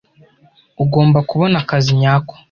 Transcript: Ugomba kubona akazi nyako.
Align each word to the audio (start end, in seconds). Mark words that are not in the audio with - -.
Ugomba 0.83 1.19
kubona 1.29 1.55
akazi 1.63 1.91
nyako. 2.01 2.35